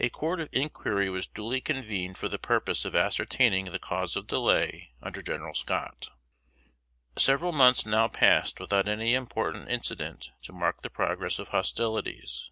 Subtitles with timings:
[0.00, 4.26] A court of inquiry was duly convened for the purpose of ascertaining the cause of
[4.26, 6.08] delay under General Scott.
[7.16, 12.50] Several months now passed without any important incident to mark the progress of hostilities.